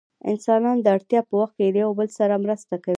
انسانان 0.31 0.77
د 0.81 0.87
اړتیا 0.95 1.21
په 1.29 1.33
وخت 1.39 1.53
کې 1.57 1.73
له 1.73 1.79
یو 1.85 1.91
بل 1.99 2.09
سره 2.19 2.33
مرسته 2.43 2.75
کوي. 2.83 2.89